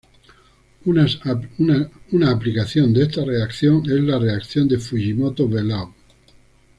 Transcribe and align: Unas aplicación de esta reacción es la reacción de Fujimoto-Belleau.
Unas 0.85 1.19
aplicación 2.27 2.91
de 2.91 3.03
esta 3.03 3.23
reacción 3.23 3.83
es 3.85 4.01
la 4.03 4.17
reacción 4.17 4.67
de 4.67 4.79
Fujimoto-Belleau. 4.79 5.93